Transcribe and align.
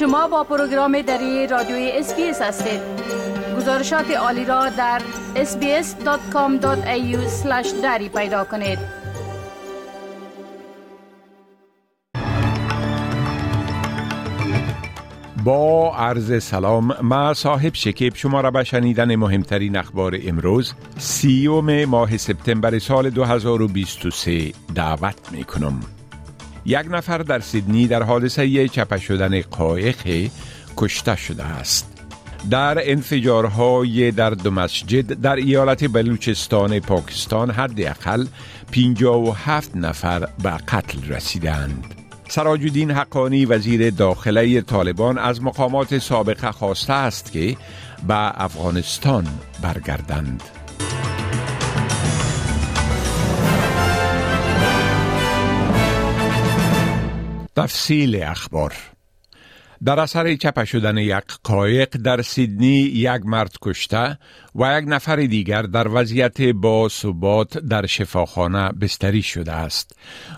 شما 0.00 0.28
با 0.28 0.44
پروگرام 0.44 1.02
دری 1.02 1.46
رادیوی 1.46 1.90
SBS 1.94 2.42
هستید. 2.42 2.80
گزارشات 3.56 4.10
عالی 4.10 4.44
را 4.44 4.68
در 4.68 5.02
sbs.com.au 5.34 6.66
دری 7.82 8.08
پیدا 8.08 8.44
کنید. 8.44 8.78
با 15.44 15.96
عرض 15.96 16.42
سلام 16.42 16.96
ما 17.02 17.34
صاحب 17.34 17.74
شکیب. 17.74 18.14
شما 18.14 18.40
را 18.40 18.50
به 18.50 18.64
شنیدن 18.64 19.16
مهمترین 19.16 19.76
اخبار 19.76 20.18
امروز 20.26 20.74
سیوم 20.98 21.84
ماه 21.84 22.16
سپتامبر 22.16 22.78
سال 22.78 23.10
2023 23.10 24.52
دعوت 24.74 25.32
می 25.32 25.44
کنم. 25.44 25.99
یک 26.64 26.86
نفر 26.90 27.18
در 27.18 27.40
سیدنی 27.40 27.86
در 27.86 28.02
حادثه 28.02 28.68
چپه 28.68 28.98
شدن 28.98 29.40
قایق 29.40 30.30
کشته 30.76 31.16
شده 31.16 31.44
است. 31.44 32.00
در 32.50 32.90
انفجارهای 32.90 34.10
در 34.10 34.30
دو 34.30 34.50
مسجد 34.50 35.20
در 35.20 35.36
ایالت 35.36 35.92
بلوچستان 35.92 36.80
پاکستان 36.80 37.50
حداقل 37.50 38.26
57 38.72 39.76
نفر 39.76 40.28
به 40.42 40.50
قتل 40.50 41.08
رسیدند. 41.08 41.94
سراج 42.28 42.60
حقانی 42.90 43.44
وزیر 43.44 43.90
داخله 43.90 44.60
طالبان 44.60 45.18
از 45.18 45.42
مقامات 45.42 45.98
سابقه 45.98 46.52
خواسته 46.52 46.92
است 46.92 47.32
که 47.32 47.56
به 48.08 48.42
افغانستان 48.42 49.26
برگردند. 49.62 50.59
تفصیل 57.60 58.22
اخبار 58.22 58.74
در 59.84 60.00
اثر 60.00 60.34
چپه 60.34 60.64
شدن 60.64 60.96
یک 60.96 61.24
قایق 61.44 61.88
در 61.88 62.22
سیدنی 62.22 62.80
یک 62.80 63.20
مرد 63.24 63.56
کشته 63.62 64.18
و 64.54 64.78
یک 64.78 64.84
نفر 64.88 65.16
دیگر 65.16 65.62
در 65.62 65.88
وضعیت 65.88 66.42
با 66.42 66.88
ثبات 66.88 67.58
در 67.58 67.86
شفاخانه 67.86 68.72
بستری 68.72 69.22
شده 69.22 69.52
است. 69.52 69.96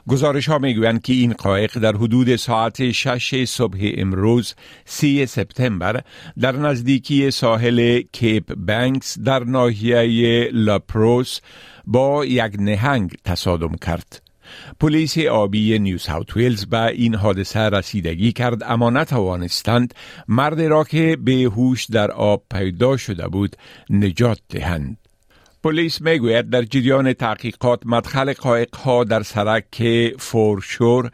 گزارش 0.09 0.49
ها 0.49 0.59
می 0.59 0.75
گویند 0.75 1.03
که 1.03 1.13
این 1.13 1.33
قایق 1.33 1.79
در 1.79 1.97
حدود 1.97 2.37
ساعت 2.37 2.91
6 2.91 3.45
صبح 3.45 3.79
امروز 3.97 4.55
3 4.85 5.27
سپتامبر 5.27 6.01
در 6.41 6.57
نزدیکی 6.57 7.31
ساحل 7.31 8.03
کیپ 8.13 8.55
بانکس 8.55 9.19
در 9.19 9.45
ناحیه 9.45 10.51
لاپروس 10.53 11.41
با 11.87 12.25
یک 12.25 12.53
نهنگ 12.59 13.15
تصادم 13.25 13.75
کرد. 13.75 14.32
پلیس 14.81 15.19
آبی 15.19 15.79
نیو 15.79 15.99
ساوت 15.99 16.37
ویلز 16.37 16.67
به 16.67 16.87
این 16.87 17.15
حادثه 17.15 17.61
رسیدگی 17.61 18.33
کرد 18.33 18.63
اما 18.63 18.91
نتوانستند 18.91 19.95
مرد 20.29 20.61
را 20.61 20.85
که 20.85 21.17
بی‌هوش 21.25 21.85
در 21.85 22.11
آب 22.11 22.43
پیدا 22.51 22.97
شده 22.97 23.29
بود 23.29 23.57
نجات 23.91 24.39
دهند. 24.49 24.97
پلیس 25.65 26.01
می‌گوید 26.01 26.51
در 26.51 26.63
جریان 26.63 27.13
تحقیقات 27.13 27.81
مدخل 27.87 28.33
قایق 28.33 28.77
ها 28.77 29.05
در 29.05 29.23
سرک 29.23 29.83
Foreshore 30.19 31.11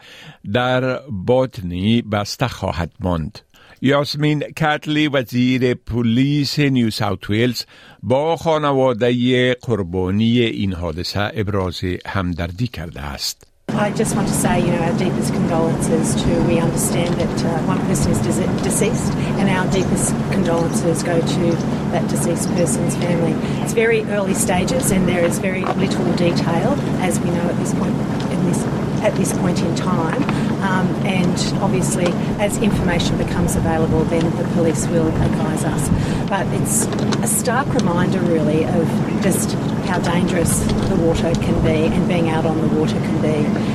در 0.53 1.01
باتنی 1.11 2.03
بسته 2.03 2.49
خواهد 2.49 2.93
ماند. 3.01 3.39
یاسمین 3.82 4.40
کتلی 4.40 5.08
وزیر 5.08 5.74
پلیس 5.74 6.60
نیو 6.60 6.90
ساوت 6.90 7.30
ویلز 7.30 7.64
با 8.04 8.36
خانواده 8.36 9.54
قربانی 9.54 10.40
این 10.40 10.74
حادثه 10.74 11.32
ابراز 11.34 11.82
همدردی 12.06 12.68
کرده 12.68 13.02
است. 13.02 13.48
I 13.70 13.90
just 13.90 14.16
want 14.16 14.28
to 14.28 14.34
say, 14.34 14.60
you 14.60 14.68
know, 14.68 14.78
our 14.78 14.98
deepest 15.00 15.34
condolences 15.34 16.14
to, 16.22 16.30
we 16.44 16.60
understand 16.60 17.16
that 17.16 17.46
uh, 17.46 17.60
one 17.64 17.80
person 17.88 18.12
is 18.12 18.20
deceased 18.62 19.14
and 19.40 19.50
our 19.50 19.66
deepest 19.72 20.14
condolences 20.32 21.02
go 21.02 21.20
to 21.20 21.52
that 21.92 22.08
deceased 22.08 22.50
person's 22.50 22.96
family. 22.98 23.34
It's 23.64 23.74
very 23.74 24.04
early 24.06 24.36
stages 24.36 24.92
and 24.92 25.08
there 25.08 25.26
is 25.26 25.40
very 25.40 25.66
little 25.66 26.14
detail, 26.14 26.74
as 27.02 27.20
we 27.20 27.32
know 27.32 27.50
at 27.50 27.58
this 27.58 27.74
point 27.74 27.96
in 28.32 28.46
this 28.46 28.64
at 29.02 29.16
this 29.16 29.34
point 29.34 29.60
in 29.62 29.76
time. 29.76 30.22
Um, 30.70 30.88
and 31.06 31.38
obviously, 31.62 32.08
as 32.40 32.58
information 32.58 33.18
becomes 33.18 33.56
available, 33.56 34.04
then 34.06 34.26
the 34.38 34.48
police 34.56 34.88
will 34.88 35.10
advise 35.28 35.64
us. 35.66 35.84
But 36.30 36.46
it's 36.60 36.86
a 37.28 37.28
stark 37.28 37.68
reminder, 37.74 38.20
really, 38.20 38.64
of 38.66 38.88
just 39.22 39.54
how 39.90 40.00
dangerous 40.00 40.54
the 40.90 40.96
water 40.96 41.32
can 41.46 41.58
be 41.64 41.80
and 41.96 42.08
being 42.08 42.30
out 42.30 42.46
on 42.46 42.58
the 42.62 42.72
water 42.80 43.00
can 43.08 43.22
be. 43.22 43.74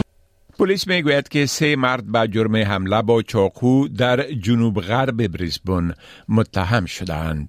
پلیس 0.59 0.87
میگوید 0.89 1.29
که 1.29 1.47
سه 1.47 1.77
مرد 1.77 2.13
به 2.13 2.29
جرم 2.29 2.57
حمله 2.57 3.03
با 3.03 3.23
چاقو 3.23 3.89
در 3.89 4.33
جنوب 4.33 4.81
غرب 4.81 5.27
بریسبون 5.27 5.95
متهم 6.29 6.87
شدند. 6.87 7.49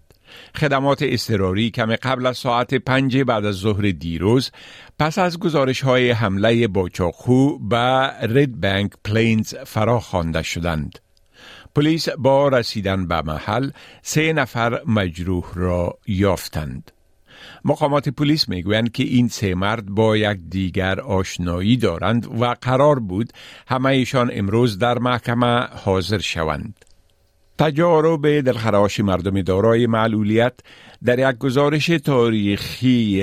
خدمات 0.56 0.98
اضطراری 1.02 1.70
کم 1.70 1.96
قبل 1.96 2.26
از 2.26 2.38
ساعت 2.38 2.74
پنج 2.74 3.18
بعد 3.18 3.44
از 3.44 3.54
ظهر 3.54 3.90
دیروز 3.90 4.50
پس 4.98 5.18
از 5.18 5.38
گزارش 5.38 5.80
های 5.80 6.10
حمله 6.10 6.68
با 6.68 6.88
چاقو 6.88 7.58
به 7.58 8.10
رید 8.22 8.60
بانک 8.60 8.92
پلینز 9.04 9.54
فرا 9.54 10.00
خوانده 10.00 10.42
شدند. 10.42 10.98
پلیس 11.74 12.08
با 12.08 12.48
رسیدن 12.48 13.08
به 13.08 13.22
محل 13.22 13.70
سه 14.02 14.32
نفر 14.32 14.80
مجروح 14.86 15.44
را 15.54 15.98
یافتند. 16.06 16.90
مقامات 17.64 18.08
پلیس 18.08 18.48
می‌گویند 18.48 18.92
که 18.92 19.02
این 19.02 19.28
سه 19.28 19.54
مرد 19.54 19.86
با 19.86 20.16
یک 20.16 20.38
دیگر 20.48 21.00
آشنایی 21.00 21.76
دارند 21.76 22.40
و 22.40 22.54
قرار 22.60 22.98
بود 22.98 23.32
همه 23.68 23.86
ایشان 23.86 24.30
امروز 24.32 24.78
در 24.78 24.98
محکمه 24.98 25.66
حاضر 25.84 26.18
شوند. 26.18 26.84
تجارب 27.58 28.40
دلخراش 28.40 29.00
مردم 29.00 29.42
دارای 29.42 29.86
معلولیت 29.86 30.52
در 31.04 31.30
یک 31.30 31.38
گزارش 31.38 31.86
تاریخی 31.86 33.22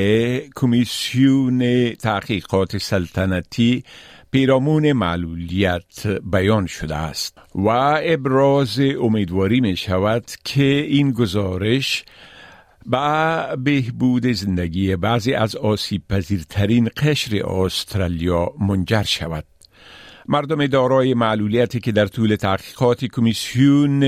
کمیسیون 0.56 1.90
تحقیقات 1.94 2.78
سلطنتی 2.78 3.84
پیرامون 4.31 4.91
معلولیت 4.91 6.08
بیان 6.08 6.66
شده 6.66 6.96
است 6.96 7.38
و 7.56 7.68
ابراز 8.03 8.80
امیدواری 8.80 9.62
می 9.62 9.78
شود 9.78 10.25
که 10.44 10.64
این 10.64 11.12
گزارش 11.12 12.03
با 12.86 13.46
بهبود 13.64 14.28
زندگی 14.28 14.96
بعضی 14.96 15.34
از 15.34 15.56
آسیب 15.56 16.02
پذیرترین 16.09 16.90
قشر 16.97 17.46
استرالیا 17.46 18.53
منجر 18.59 19.03
شود. 19.03 19.46
مردم 20.31 20.68
دارای 20.68 21.14
معلولیتی 21.14 21.80
که 21.80 21.92
در 21.92 22.06
طول 22.06 22.36
تحقیقات 22.36 23.06
کمیسیون 23.06 24.02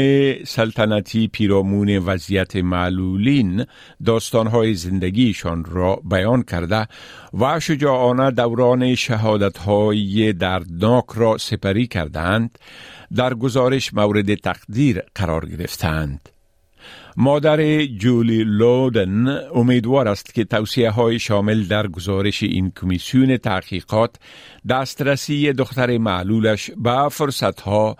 سلطنتی 0.44 1.28
پیرامون 1.28 1.98
وضعیت 1.98 2.56
معلولین 2.56 3.66
داستانهای 4.06 4.74
زندگیشان 4.74 5.66
را 5.66 6.02
بیان 6.12 6.44
کرده 6.44 6.88
و 7.34 7.60
شجاعانه 7.60 8.32
دوران 8.32 8.96
شهادتهای 8.96 10.34
دردناک 10.34 11.06
را 11.16 11.38
سپری 11.38 11.88
کردند 11.88 12.60
در 13.16 13.34
گزارش 13.34 13.94
مورد 13.94 14.36
تقدیر 14.36 15.02
قرار 15.16 15.46
گرفتند. 15.46 16.33
مادر 17.18 17.86
جولی 17.86 18.44
لودن 18.44 19.28
امیدوار 19.56 20.08
است 20.08 20.34
که 20.34 20.44
توصیه 20.44 20.90
های 20.90 21.20
شامل 21.20 21.64
در 21.64 21.88
گزارش 21.88 22.44
این 22.44 22.72
کمیسیون 22.82 23.38
تحقیقات 23.38 24.16
دسترسی 24.70 25.54
دختر 25.54 25.98
معلولش 25.98 26.72
به 26.78 27.10
فرصت 27.10 27.62
ها 27.62 27.98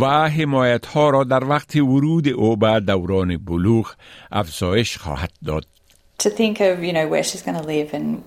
و 0.00 0.28
حمایت 0.28 0.86
ها 0.86 1.10
را 1.10 1.24
در 1.24 1.44
وقت 1.44 1.76
ورود 1.76 2.28
او 2.28 2.56
به 2.56 2.80
دوران 2.80 3.36
بلوغ 3.36 3.92
افزایش 4.32 4.98
خواهد 4.98 5.32
داد. 5.44 5.66
To 6.22 6.28
think 6.28 6.60
of, 6.60 6.84
you 6.84 6.92
know, 6.92 7.08
where 7.08 7.24
she's 7.24 7.42
going 7.42 7.58
to 7.62 7.66
live 7.76 7.94
and 7.94 8.22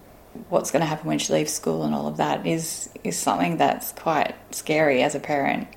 what's 0.49 0.71
going 0.71 0.81
to 0.81 0.89
happen 0.93 1.07
when 1.07 1.19
she 1.19 1.31
leaves 1.33 1.53
school 1.53 1.83
and 1.83 1.93
all 1.93 2.07
of 2.07 2.17
that 2.17 2.37
is 2.55 2.89
is 3.03 3.15
something 3.27 3.57
that's 3.57 3.91
quite 4.05 4.33
scary 4.51 5.03
as 5.03 5.13
a 5.15 5.19
parent. 5.19 5.67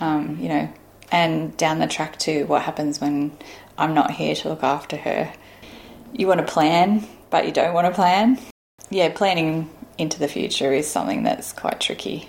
Um, 0.00 0.38
you 0.42 0.48
know, 0.48 0.64
and 1.12 1.56
down 1.56 1.78
the 1.78 1.86
track 1.86 2.18
to 2.26 2.44
what 2.44 2.62
happens 2.62 3.00
when 3.00 3.32
I'm 3.80 3.94
not 3.94 4.10
here 4.10 4.34
to 4.34 4.48
look 4.50 4.62
after 4.62 4.96
her. 5.06 5.32
You 6.12 6.26
want 6.26 6.40
to 6.46 6.52
plan, 6.56 6.88
but 7.30 7.46
you 7.46 7.52
don't 7.52 7.72
want 7.72 7.86
to 7.86 7.94
plan. 8.02 8.38
Yeah, 8.90 9.08
planning 9.20 9.70
into 9.96 10.18
the 10.18 10.28
future 10.28 10.70
is 10.80 10.86
something 10.86 11.22
that's 11.22 11.52
quite 11.62 11.80
tricky, 11.80 12.28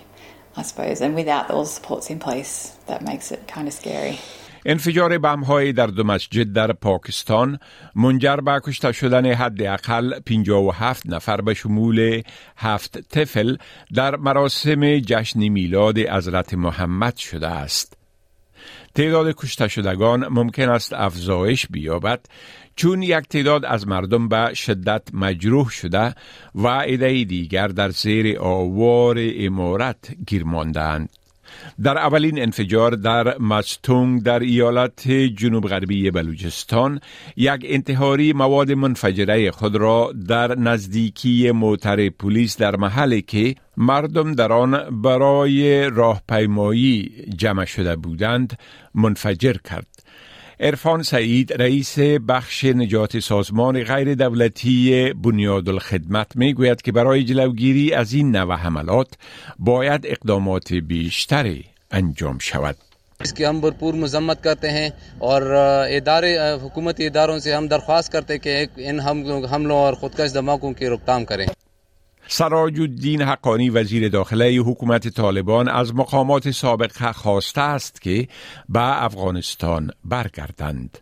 I 0.56 0.62
suppose, 0.62 1.02
and 1.02 1.14
without 1.14 1.50
all 1.50 1.64
the 1.64 1.74
supports 1.78 2.08
in 2.08 2.18
place, 2.18 2.54
that 2.86 3.02
makes 3.02 3.30
it 3.32 3.46
kind 3.46 3.68
of 3.68 3.74
scary. 3.74 4.18
انفجار 4.66 5.18
بمهای 5.18 5.72
در 5.72 5.86
دو 5.86 6.04
مسجد 6.04 6.52
در 6.52 6.72
پاکستان 6.72 7.58
منجر 7.94 8.36
به 8.36 8.60
کشته 8.64 8.92
شدن 8.92 9.26
حداقل 9.26 10.20
57 10.20 11.06
نفر 11.06 11.40
به 11.40 11.54
شمول 11.54 12.22
هفت 12.56 12.98
طفل 12.98 13.56
در 13.94 14.16
مراسم 14.16 14.98
جشن 14.98 15.48
میلاد 15.48 15.98
حضرت 15.98 16.54
محمد 16.54 17.16
شده 17.16 17.48
است. 17.48 18.01
تعداد 18.94 19.34
کشته 19.36 19.68
شدگان 19.68 20.28
ممکن 20.28 20.68
است 20.68 20.92
افزایش 20.92 21.66
بیابد 21.66 22.20
چون 22.76 23.02
یک 23.02 23.28
تعداد 23.28 23.64
از 23.64 23.88
مردم 23.88 24.28
به 24.28 24.54
شدت 24.54 25.02
مجروح 25.12 25.68
شده 25.68 26.14
و 26.54 26.68
عده 26.68 27.24
دیگر 27.24 27.68
در 27.68 27.90
زیر 27.90 28.38
آوار 28.38 29.16
امارت 29.18 30.14
گیر 30.26 30.44
ماندند. 30.44 31.08
در 31.82 31.98
اولین 31.98 32.42
انفجار 32.42 32.90
در 32.90 33.38
مستونگ 33.38 34.22
در 34.22 34.38
ایالت 34.38 35.08
جنوب 35.10 35.68
غربی 35.68 36.10
بلوچستان 36.10 37.00
یک 37.36 37.60
انتحاری 37.64 38.32
مواد 38.32 38.72
منفجره 38.72 39.50
خود 39.50 39.76
را 39.76 40.12
در 40.28 40.54
نزدیکی 40.58 41.50
موتر 41.50 42.08
پلیس 42.08 42.56
در 42.56 42.76
محلی 42.76 43.22
که 43.22 43.54
مردم 43.77 44.35
در 44.35 44.51
آن 44.53 45.01
برای 45.01 45.89
راهپیمایی 45.89 47.25
جمع 47.37 47.65
شده 47.65 47.95
بودند 47.95 48.59
منفجر 48.95 49.55
کرد. 49.69 49.87
ارفان 50.59 51.03
سعید 51.03 51.53
رئیس 51.53 51.99
بخش 51.99 52.65
نجات 52.65 53.19
سازمان 53.19 53.83
غیر 53.83 54.15
دولتی 54.15 55.13
بنیاد 55.13 55.69
الخدمت 55.69 56.35
می 56.35 56.53
گوید 56.53 56.81
که 56.81 56.91
برای 56.91 57.23
جلوگیری 57.23 57.93
از 57.93 58.13
این 58.13 58.35
نوع 58.35 58.55
حملات 58.55 59.07
باید 59.59 60.01
اقدامات 60.07 60.73
بیشتری 60.73 61.65
انجام 61.91 62.37
شود. 62.39 62.75
इसकी 63.21 63.43
हम 63.43 63.61
भरपूर 63.61 63.95
मजम्मत 63.95 64.41
करते 64.41 64.67
हैं 64.67 64.89
और 65.21 65.41
इदारे 65.91 66.31
हुकूमती 66.61 67.05
इदारों 67.05 67.39
से 67.39 67.53
हम 67.53 67.67
दरख्वास्त 67.67 68.11
करते 68.11 68.33
हैं 68.33 68.67
कि 68.67 68.83
इन 68.83 68.99
हमलों 68.99 69.77
और 69.77 69.95
खुदकश 69.95 70.33
धमाकों 70.33 70.73
की 70.73 70.87
रोकथाम 70.87 71.23
करें 71.23 71.47
سراج 72.34 72.80
الدین 72.80 73.22
حقانی 73.22 73.70
وزیر 73.70 74.08
داخله 74.08 74.56
حکومت 74.56 75.08
طالبان 75.08 75.68
از 75.68 75.94
مقامات 75.94 76.50
سابق 76.50 77.12
خواسته 77.12 77.60
است 77.60 78.02
که 78.02 78.28
به 78.68 79.04
افغانستان 79.04 79.90
برگردند. 80.04 80.98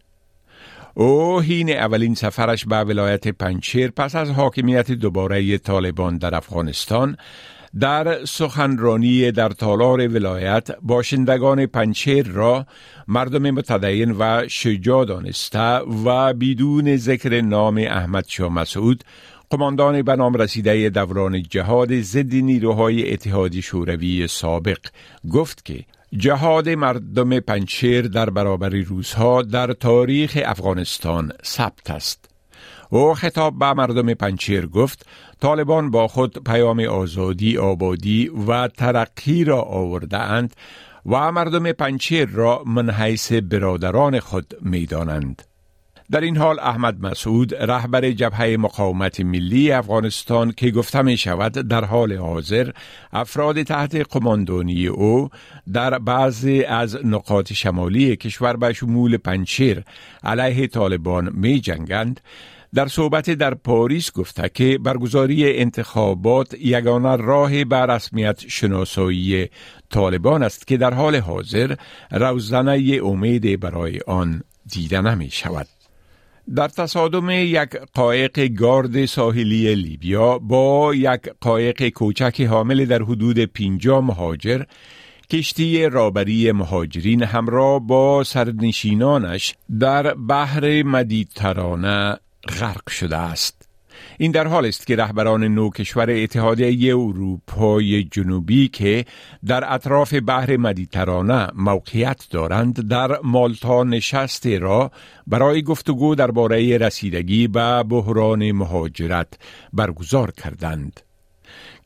او 0.94 1.40
حین 1.40 1.70
اولین 1.70 2.14
سفرش 2.14 2.64
به 2.64 2.76
ولایت 2.76 3.28
پنچیر 3.28 3.90
پس 3.90 4.14
از 4.14 4.30
حاکمیت 4.30 4.90
دوباره 4.92 5.58
طالبان 5.58 6.18
در 6.18 6.34
افغانستان 6.34 7.16
در 7.80 8.24
سخنرانی 8.24 9.32
در 9.32 9.48
تالار 9.48 10.08
ولایت 10.08 10.70
باشندگان 10.82 11.66
پنچیر 11.66 12.26
را 12.26 12.66
مردم 13.08 13.50
متدین 13.50 14.16
و 14.18 14.48
شجاع 14.48 15.04
دانسته 15.04 15.78
و 16.04 16.34
بدون 16.34 16.96
ذکر 16.96 17.40
نام 17.40 17.76
احمد 17.76 18.24
شاه 18.28 18.52
مسعود 18.52 19.04
قماندان 19.50 20.02
به 20.02 20.17
نام 20.17 20.35
رسیده 20.35 20.88
دوران 20.88 21.43
جهاد 21.43 22.00
ضد 22.00 22.35
نیروهای 22.35 23.12
اتحادی 23.12 23.62
شوروی 23.62 24.26
سابق 24.26 24.79
گفت 25.32 25.64
که 25.64 25.85
جهاد 26.17 26.69
مردم 26.69 27.41
پنچیر 27.41 28.08
در 28.08 28.31
برابر 28.31 28.69
روزها 28.69 29.43
در 29.43 29.73
تاریخ 29.73 30.38
افغانستان 30.44 31.32
ثبت 31.44 31.91
است. 31.91 32.31
او 32.91 33.14
خطاب 33.14 33.58
به 33.58 33.73
مردم 33.73 34.14
پنچیر 34.14 34.67
گفت 34.67 35.06
طالبان 35.41 35.91
با 35.91 36.08
خود 36.08 36.44
پیام 36.44 36.81
آزادی، 36.81 37.58
آبادی 37.58 38.31
و 38.49 38.69
ترقی 38.69 39.44
را 39.44 39.62
آورده 39.62 40.19
اند 40.19 40.56
و 41.06 41.32
مردم 41.32 41.73
پنچیر 41.73 42.29
را 42.29 42.62
منحیث 42.67 43.32
برادران 43.32 44.20
خود 44.20 44.55
می 44.62 44.87
دانند. 44.87 45.50
در 46.10 46.20
این 46.20 46.36
حال 46.36 46.58
احمد 46.60 47.06
مسعود 47.06 47.54
رهبر 47.54 48.10
جبهه 48.10 48.56
مقاومت 48.56 49.20
ملی 49.20 49.72
افغانستان 49.72 50.52
که 50.52 50.70
گفته 50.70 51.02
می 51.02 51.16
شود 51.16 51.52
در 51.52 51.84
حال 51.84 52.12
حاضر 52.12 52.70
افراد 53.12 53.62
تحت 53.62 53.94
قماندانی 53.94 54.86
او 54.86 55.28
در 55.72 55.98
بعضی 55.98 56.64
از 56.64 56.98
نقاط 57.06 57.52
شمالی 57.52 58.16
کشور 58.16 58.56
به 58.56 58.72
شمول 58.72 59.16
پنچیر 59.16 59.82
علیه 60.24 60.66
طالبان 60.66 61.30
می 61.34 61.60
جنگند 61.60 62.20
در 62.74 62.86
صحبت 62.86 63.30
در 63.30 63.54
پاریس 63.54 64.12
گفته 64.12 64.48
که 64.54 64.78
برگزاری 64.78 65.58
انتخابات 65.58 66.54
یگانه 66.54 67.16
راه 67.16 67.64
به 67.64 67.76
رسمیت 67.76 68.44
شناسایی 68.48 69.48
طالبان 69.90 70.42
است 70.42 70.66
که 70.66 70.76
در 70.76 70.94
حال 70.94 71.16
حاضر 71.16 71.74
روزنه 72.10 73.00
امید 73.04 73.60
برای 73.60 74.00
آن 74.06 74.42
دیده 74.66 75.00
نمی 75.00 75.30
شود. 75.30 75.79
در 76.56 76.69
تصادم 76.69 77.31
یک 77.31 77.76
قایق 77.94 78.41
گارد 78.41 79.06
ساحلی 79.06 79.75
لیبیا 79.75 80.38
با 80.38 80.94
یک 80.94 81.20
قایق 81.41 81.88
کوچک 81.88 82.41
حامل 82.41 82.85
در 82.85 83.02
حدود 83.02 83.38
پینجا 83.38 84.00
مهاجر 84.00 84.62
کشتی 85.31 85.87
رابری 85.87 86.52
مهاجرین 86.52 87.23
همراه 87.23 87.87
با 87.87 88.25
سرنشینانش 88.25 89.55
در 89.81 90.14
بحر 90.14 90.82
مدیترانه 90.82 92.17
غرق 92.49 92.91
شده 92.91 93.17
است. 93.17 93.59
این 94.19 94.32
در 94.32 94.47
حال 94.47 94.67
است 94.67 94.87
که 94.87 94.97
رهبران 94.97 95.44
نو 95.44 95.70
کشور 95.70 96.11
اتحادیه 96.11 96.97
اروپای 96.97 98.05
جنوبی 98.05 98.69
که 98.69 99.05
در 99.47 99.75
اطراف 99.75 100.14
بحر 100.26 100.56
مدیترانه 100.56 101.49
موقعیت 101.55 102.26
دارند 102.31 102.88
در 102.88 103.20
مالتا 103.23 103.85
نشست 103.85 104.47
را 104.47 104.91
برای 105.26 105.62
گفتگو 105.62 106.14
درباره 106.14 106.79
رسیدگی 106.79 107.49
به 107.49 107.82
بحران 107.82 108.52
مهاجرت 108.52 109.29
برگزار 109.73 110.31
کردند. 110.31 111.00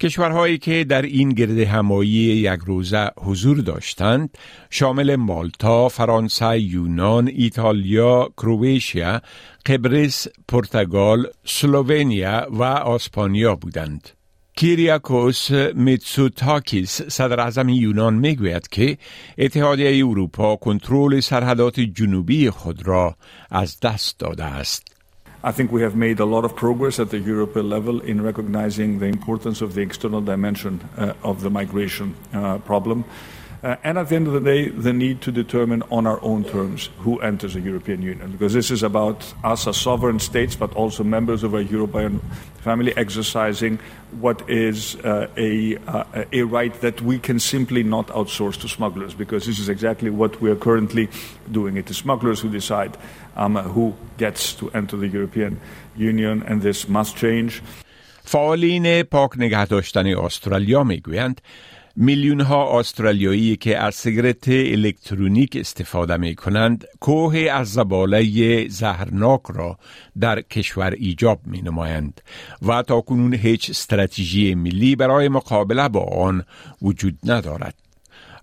کشورهایی 0.00 0.58
که 0.58 0.84
در 0.84 1.02
این 1.02 1.28
گرد 1.28 1.58
همایی 1.58 2.10
یک 2.10 2.60
روزه 2.66 3.10
حضور 3.16 3.58
داشتند 3.58 4.38
شامل 4.70 5.16
مالتا، 5.16 5.88
فرانسه، 5.88 6.60
یونان، 6.60 7.30
ایتالیا، 7.34 8.28
کرواتیا، 8.36 9.20
قبرس، 9.66 10.26
پرتغال، 10.48 11.26
سلوونیا 11.44 12.46
و 12.50 12.62
آسپانیا 12.62 13.54
بودند. 13.54 14.10
کیریاکوس 14.56 15.50
میتسوتاکیس 15.74 17.02
صدر 17.02 17.40
اعظم 17.40 17.68
یونان 17.68 18.14
می‌گوید 18.14 18.68
که 18.68 18.98
اتحادیه 19.38 20.06
اروپا 20.06 20.56
کنترل 20.56 21.20
سرحدات 21.20 21.80
جنوبی 21.80 22.50
خود 22.50 22.86
را 22.86 23.16
از 23.50 23.80
دست 23.80 24.18
داده 24.18 24.44
است. 24.44 24.93
I 25.44 25.52
think 25.52 25.70
we 25.70 25.82
have 25.82 25.94
made 25.94 26.20
a 26.20 26.24
lot 26.24 26.46
of 26.46 26.56
progress 26.56 26.98
at 26.98 27.10
the 27.10 27.18
European 27.18 27.68
level 27.68 28.00
in 28.00 28.22
recognizing 28.22 28.98
the 28.98 29.08
importance 29.08 29.60
of 29.60 29.74
the 29.74 29.82
external 29.82 30.22
dimension 30.22 30.80
uh, 30.96 31.12
of 31.22 31.42
the 31.42 31.50
migration 31.50 32.14
uh, 32.32 32.56
problem. 32.60 33.04
Uh, 33.63 33.75
and 33.83 33.97
at 33.97 34.07
the 34.07 34.15
end 34.15 34.25
of 34.27 34.33
the 34.33 34.39
day, 34.39 34.69
the 34.69 34.93
need 34.93 35.21
to 35.21 35.31
determine 35.31 35.83
on 35.91 36.07
our 36.07 36.21
own 36.23 36.45
terms 36.45 36.89
who 36.99 37.19
enters 37.19 37.55
the 37.55 37.59
European 37.59 38.01
Union. 38.01 38.31
Because 38.31 38.53
this 38.53 38.71
is 38.71 38.83
about 38.83 39.33
us 39.43 39.67
as 39.67 39.75
sovereign 39.75 40.19
states, 40.19 40.55
but 40.55 40.73
also 40.75 41.03
members 41.03 41.43
of 41.43 41.53
our 41.53 41.61
European 41.61 42.19
family 42.61 42.95
exercising 42.95 43.77
what 44.19 44.49
is 44.49 44.95
uh, 45.03 45.27
a, 45.35 45.75
uh, 45.87 46.23
a 46.31 46.43
right 46.43 46.73
that 46.79 47.01
we 47.01 47.19
can 47.19 47.37
simply 47.39 47.83
not 47.83 48.07
outsource 48.07 48.59
to 48.61 48.69
smugglers. 48.69 49.13
Because 49.13 49.45
this 49.45 49.59
is 49.59 49.67
exactly 49.67 50.09
what 50.09 50.39
we 50.39 50.49
are 50.49 50.55
currently 50.55 51.09
doing. 51.51 51.75
It 51.75 51.89
is 51.89 51.97
smugglers 51.97 52.39
who 52.39 52.49
decide 52.49 52.97
um, 53.35 53.55
who 53.55 53.93
gets 54.17 54.53
to 54.53 54.69
enter 54.71 54.95
the 54.95 55.07
European 55.07 55.59
Union, 55.97 56.43
and 56.47 56.61
this 56.61 56.87
must 56.87 57.17
change. 57.17 57.61
فعالین 58.23 59.03
پاک 59.03 59.31
نگه 59.37 59.65
داشتن 59.65 60.07
استرالیا 60.07 60.83
میگویند 60.83 61.41
میلیون 61.96 62.40
ها 62.40 62.78
استرالیایی 62.80 63.56
که 63.56 63.78
از 63.78 63.94
سیگرت 63.94 64.48
الکترونیک 64.48 65.56
استفاده 65.56 66.16
می 66.16 66.34
کنند 66.34 66.84
کوه 67.00 67.36
از 67.36 67.72
زباله 67.72 68.68
زهرناک 68.68 69.40
را 69.48 69.78
در 70.20 70.40
کشور 70.40 70.90
ایجاب 70.90 71.40
می 71.46 71.62
نمایند 71.62 72.20
و 72.62 72.82
تا 72.82 73.00
کنون 73.00 73.34
هیچ 73.34 73.70
استراتژی 73.70 74.54
ملی 74.54 74.96
برای 74.96 75.28
مقابله 75.28 75.88
با 75.88 76.00
آن 76.00 76.44
وجود 76.82 77.18
ندارد. 77.24 77.83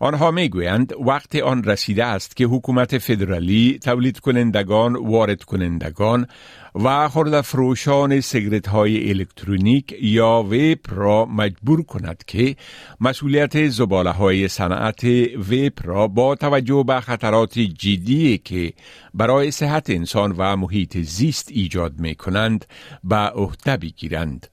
آنها 0.02 0.32
می‌گویند 0.32 0.94
وقت 1.08 1.36
آن 1.36 1.64
رسیده 1.64 2.06
است 2.06 2.36
که 2.36 2.46
حکومت 2.46 2.98
فدرالی 2.98 3.80
تولید 3.84 4.20
کنندگان 4.20 4.96
وارد 4.96 5.44
کنندگان 5.44 6.28
و 6.76 7.10
خورده 7.10 7.42
فروشان 7.42 8.22
سیگرت 8.22 8.68
های 8.68 9.10
الکترونیک 9.10 9.96
یا 10.02 10.44
ویپ 10.50 10.80
را 10.90 11.26
مجبور 11.26 11.84
کند 11.84 12.24
که 12.28 12.56
مسئولیت 13.02 13.68
زباله 13.68 14.12
های 14.12 14.48
صنعت 14.48 15.04
ویپ 15.50 15.80
را 15.84 16.08
با 16.08 16.36
توجه 16.36 16.84
به 16.88 17.00
خطرات 17.00 17.60
جدی 17.60 18.38
که 18.38 18.74
برای 19.14 19.52
صحت 19.52 19.90
انسان 19.90 20.36
و 20.38 20.56
محیط 20.58 20.98
زیست 20.98 21.50
ایجاد 21.52 22.00
می 22.00 22.16
کنند 22.16 22.66
به 23.04 23.16
عهده 23.16 23.78
بگیرند. 23.78 24.48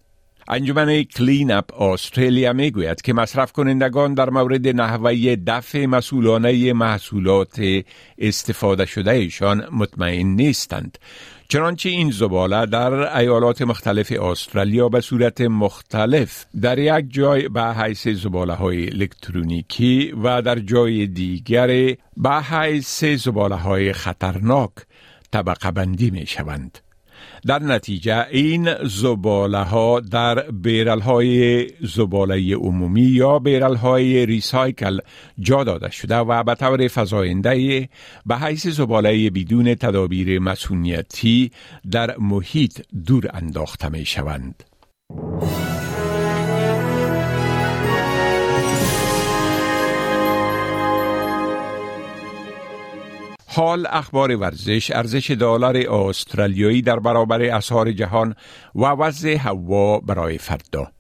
انجمن 0.51 1.03
کلین 1.03 1.51
اپ 1.51 1.83
استرالیا 1.83 2.53
می 2.53 2.71
گوید 2.71 3.03
که 3.03 3.13
مصرف 3.13 3.53
کنندگان 3.53 4.15
در 4.15 4.31
مورد 4.31 4.69
نحوه 4.69 5.37
دفع 5.37 5.87
مسئولانه 5.87 6.73
محصولات 6.73 7.61
استفاده 8.19 8.87
شده 8.87 9.11
ایشان 9.11 9.69
مطمئن 9.73 10.27
نیستند 10.27 10.99
چنانچه 11.49 11.89
این 11.89 12.11
زباله 12.11 12.67
در 12.67 13.17
ایالات 13.19 13.63
مختلف 13.63 14.13
استرالیا 14.13 14.89
به 14.89 15.01
صورت 15.01 15.41
مختلف 15.41 16.47
در 16.63 16.79
یک 16.79 17.05
جای 17.09 17.49
به 17.49 17.63
حیث 17.63 18.09
زباله 18.09 18.55
های 18.55 18.91
الکترونیکی 18.91 20.13
و 20.23 20.43
در 20.43 20.59
جای 20.59 21.07
دیگر 21.07 21.97
به 22.17 22.43
حیث 22.51 23.05
زباله 23.05 23.57
های 23.57 23.93
خطرناک 23.93 24.71
طبقه 25.33 25.71
بندی 25.71 26.11
می 26.11 26.27
شوند. 26.27 26.79
در 27.47 27.63
نتیجه 27.63 28.27
این 28.31 28.75
زباله 28.85 29.63
ها 29.63 30.01
در 30.01 30.51
بیرل 30.51 31.01
های 31.01 31.67
زباله 31.81 32.55
عمومی 32.55 33.03
یا 33.03 33.39
بیرل 33.39 33.75
های 33.75 34.27
ریسایکل 34.27 34.99
جا 35.41 35.65
داده 35.65 35.91
شده 35.91 36.17
و 36.17 36.43
به 36.43 36.55
طور 36.55 36.89
فضاینده 36.89 37.89
به 38.27 38.37
حیث 38.37 38.67
زباله 38.67 39.31
بدون 39.31 39.75
تدابیر 39.75 40.39
مسئولیتی 40.39 41.51
در 41.91 42.17
محیط 42.19 42.81
دور 43.07 43.31
انداخته 43.35 43.89
می 43.89 44.05
شوند. 44.05 44.65
حال 53.51 53.87
اخبار 53.91 54.37
ورزش 54.37 54.91
ارزش 54.91 55.31
دلار 55.31 55.77
استرالیایی 55.77 56.83
در 56.83 56.99
برابر 56.99 57.43
اسعار 57.43 57.93
جهان 57.93 58.35
و 58.75 58.85
وضع 58.85 59.37
هوا 59.37 60.01
برای 60.01 60.39
فردا 60.39 60.93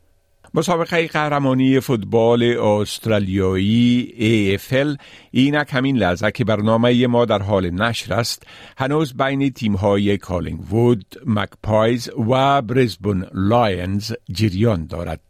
مسابقه 0.55 1.07
قهرمانی 1.07 1.81
فوتبال 1.81 2.43
استرالیایی 2.43 4.59
AFL 4.59 4.97
اینک 5.31 5.69
همین 5.71 5.97
لحظه 5.97 6.31
که 6.31 6.45
برنامه 6.45 7.07
ما 7.07 7.25
در 7.25 7.43
حال 7.43 7.71
نشر 7.71 8.14
است 8.14 8.43
هنوز 8.78 9.17
بین 9.17 9.50
تیم 9.50 9.75
های 9.75 10.19
Collingwood 10.19 11.05
Magpies 11.27 12.11
و 12.31 12.62
Brisbane 12.62 13.27
Lions 13.35 14.12
جریان 14.33 14.87
دارد. 14.87 15.21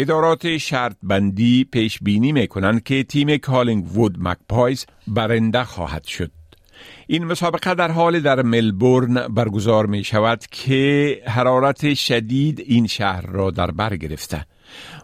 ادارات 0.00 0.56
شرط 0.56 0.96
بندی 1.02 1.64
پیش 1.64 1.98
بینی 2.02 2.32
می 2.32 2.46
کنند 2.46 2.82
که 2.82 3.02
تیم 3.02 3.36
Collingwood 3.36 4.16
Magpies 4.20 4.86
برنده 5.06 5.64
خواهد 5.64 6.04
شد. 6.04 6.30
این 7.06 7.24
مسابقه 7.24 7.74
در 7.74 7.90
حال 7.90 8.20
در 8.20 8.42
ملبورن 8.42 9.28
برگزار 9.28 9.86
می 9.86 10.04
شود 10.04 10.46
که 10.50 11.22
حرارت 11.26 11.94
شدید 11.94 12.60
این 12.60 12.86
شهر 12.86 13.26
را 13.26 13.50
در 13.50 13.70
بر 13.70 13.96
گرفته. 13.96 14.46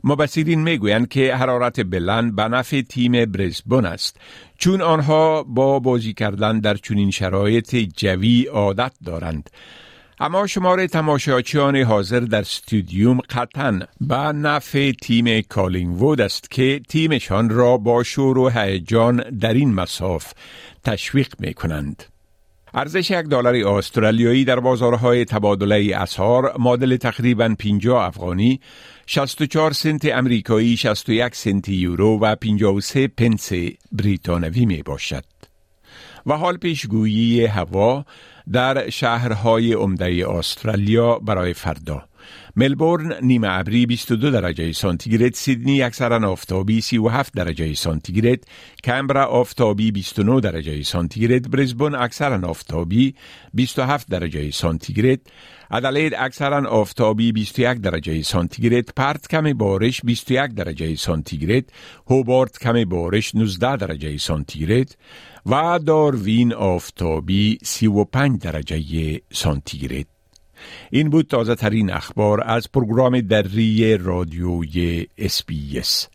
مبصرین 0.04 0.62
می‌گویند 0.62 1.08
که 1.08 1.34
حرارت 1.34 1.80
بلند 1.80 2.36
به 2.36 2.42
نفع 2.42 2.80
تیم 2.80 3.24
برزبون 3.24 3.86
است 3.86 4.20
چون 4.58 4.82
آنها 4.82 5.42
با 5.42 5.78
بازی 5.78 6.12
کردن 6.12 6.60
در 6.60 6.74
چنین 6.74 7.10
شرایط 7.10 7.76
جوی 7.96 8.44
عادت 8.44 8.92
دارند 9.04 9.50
اما 10.20 10.46
شمار 10.46 10.86
تماشاچیان 10.86 11.76
حاضر 11.76 12.20
در 12.20 12.40
استودیوم 12.40 13.18
قطعا 13.30 13.80
به 14.00 14.16
نفع 14.16 14.92
تیم 14.92 15.40
کالینگ 15.40 16.02
وود 16.02 16.20
است 16.20 16.50
که 16.50 16.80
تیمشان 16.88 17.50
را 17.50 17.76
با 17.76 18.02
شور 18.02 18.38
و 18.38 18.48
هیجان 18.48 19.16
در 19.16 19.54
این 19.54 19.74
مساف 19.74 20.32
تشویق 20.84 21.34
می 21.38 21.54
کنند. 21.54 22.04
ارزش 22.74 23.10
یک 23.10 23.26
دلار 23.26 23.54
استرالیایی 23.54 24.44
در 24.44 24.60
بازارهای 24.60 25.24
تبادله 25.24 25.96
اسعار 25.96 26.54
معادل 26.58 26.96
تقریبا 26.96 27.54
50 27.58 28.04
افغانی 28.04 28.60
64 29.06 29.72
سنت 29.72 30.04
امریکایی 30.04 30.76
61 30.76 31.34
سنت 31.34 31.68
یورو 31.68 32.18
و 32.18 32.34
53 32.34 33.08
پنس 33.08 33.52
بریتانوی 33.92 34.66
می 34.66 34.82
باشد 34.82 35.24
و 36.26 36.36
حال 36.36 36.56
پیشگویی 36.56 37.46
هوا 37.46 38.04
در 38.52 38.90
شهرهای 38.90 39.72
عمده 39.72 40.30
استرالیا 40.30 41.18
برای 41.18 41.54
فردا. 41.54 42.02
ملبورن 42.56 43.12
نیمه 43.22 43.48
ابری 43.50 43.86
22 43.86 44.30
درجه 44.30 44.72
سانتیگراد 44.72 45.34
سیدنی 45.34 45.82
اکثرا 45.82 46.30
آفتابی 46.30 46.80
37 46.80 47.32
درجه 47.34 47.74
سانتیگراد 47.74 48.38
کمبرا 48.84 49.24
آفتابی 49.24 49.90
29 49.92 50.40
درجه 50.40 50.82
سانتیگراد 50.82 51.50
برزبون 51.50 51.94
اکثرا 51.94 52.48
آفتابی 52.48 53.14
27 53.54 54.08
درجه 54.08 54.50
سانتیگراد 54.50 55.20
ادلید 55.70 56.14
اکثرا 56.18 56.68
آفتابی 56.68 57.32
21 57.32 57.80
درجه 57.80 58.22
سانتیگراد 58.22 58.84
پرت 58.96 59.28
کم 59.28 59.52
بارش 59.52 60.00
21 60.04 60.54
درجه 60.54 60.94
سانتیگراد 60.94 61.64
هوبارت 62.06 62.58
کم 62.58 62.84
بارش 62.84 63.34
19 63.34 63.76
درجه 63.76 64.16
سانتیگراد 64.16 64.96
و 65.46 65.78
داروین 65.86 66.54
آفتابی 66.54 67.58
35 67.62 68.40
درجه 68.40 69.20
سانتیگراد. 69.32 70.13
این 70.90 71.10
بود 71.10 71.26
تازه 71.26 71.54
ترین 71.54 71.92
اخبار 71.92 72.42
از 72.46 72.72
پروگرام 72.72 73.20
دری 73.20 73.96
رادیوی 73.96 75.06
SBS 75.18 76.08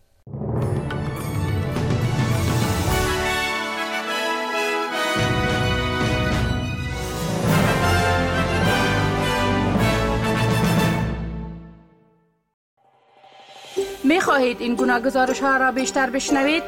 می 14.03 14.19
خواهید 14.21 14.61
این 14.61 14.75
گونه 14.75 14.99
گزارش 15.01 15.39
ها 15.39 15.57
را 15.57 15.71
بیشتر 15.71 16.09
بشنوید؟ 16.09 16.63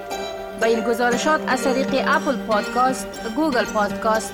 با 0.61 0.67
این 0.67 0.79
گزارشات 0.79 1.41
از 1.47 1.63
طریق 1.63 1.87
Apple 2.07 2.35
Podcast، 2.35 3.07
Google 3.35 3.65
Podcast، 3.65 4.33